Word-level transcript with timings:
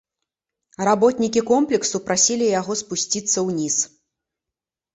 Работнікі 0.89 1.43
комплексу 1.51 2.03
прасілі 2.09 2.49
яго 2.59 2.79
спусціцца 2.81 3.47
ўніз. 3.51 3.77